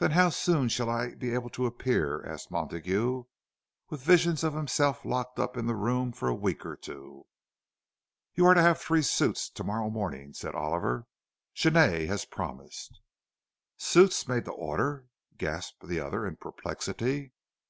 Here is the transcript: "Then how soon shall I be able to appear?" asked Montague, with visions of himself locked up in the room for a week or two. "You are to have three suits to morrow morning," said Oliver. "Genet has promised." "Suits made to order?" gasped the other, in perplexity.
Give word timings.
"Then 0.00 0.10
how 0.10 0.28
soon 0.28 0.68
shall 0.68 0.90
I 0.90 1.14
be 1.14 1.32
able 1.32 1.48
to 1.48 1.64
appear?" 1.64 2.22
asked 2.26 2.50
Montague, 2.50 3.24
with 3.88 4.02
visions 4.02 4.44
of 4.44 4.52
himself 4.52 5.02
locked 5.02 5.38
up 5.38 5.56
in 5.56 5.64
the 5.64 5.74
room 5.74 6.12
for 6.12 6.28
a 6.28 6.34
week 6.34 6.66
or 6.66 6.76
two. 6.76 7.24
"You 8.34 8.44
are 8.44 8.52
to 8.52 8.60
have 8.60 8.78
three 8.78 9.00
suits 9.00 9.48
to 9.48 9.64
morrow 9.64 9.88
morning," 9.88 10.34
said 10.34 10.54
Oliver. 10.54 11.06
"Genet 11.54 12.06
has 12.06 12.26
promised." 12.26 13.00
"Suits 13.78 14.28
made 14.28 14.44
to 14.44 14.52
order?" 14.52 15.06
gasped 15.38 15.86
the 15.88 16.00
other, 16.00 16.26
in 16.26 16.36
perplexity. 16.36 17.32